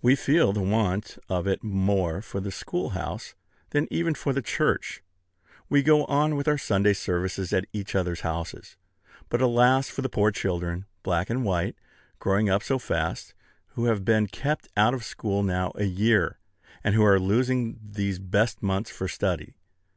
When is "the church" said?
4.32-5.02